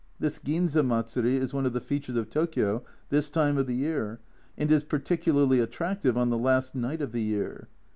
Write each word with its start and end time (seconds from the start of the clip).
This 0.19 0.39
Ginza 0.39 0.83
Matsuri 0.83 1.35
is 1.35 1.53
one 1.53 1.67
of 1.67 1.73
the 1.73 1.79
features 1.79 2.15
of 2.15 2.27
Tokio 2.31 2.83
this 3.09 3.29
time 3.29 3.59
of 3.59 3.67
the 3.67 3.75
year, 3.75 4.19
and 4.57 4.71
is 4.71 4.83
particularly 4.83 5.59
attractive 5.59 6.17
on 6.17 6.31
the 6.31 6.39
last 6.39 6.73
night 6.73 7.03
of 7.03 7.11
the 7.11 7.21
year. 7.21 7.67